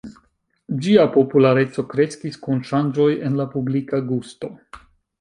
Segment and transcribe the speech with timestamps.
[0.85, 4.55] Ĝia populareco kreskis kun ŝanĝoj en la publika gusto.